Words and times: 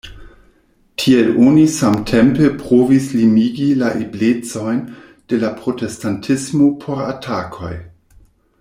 Tiel 1.01 1.27
oni 1.49 1.65
samtempe 1.73 2.47
provis 2.61 3.09
limigi 3.19 3.67
la 3.81 3.91
eblecojn 4.07 4.81
de 5.33 5.41
la 5.45 5.53
protestantismo 5.61 6.71
por 6.87 7.05
atakoj. 7.07 7.73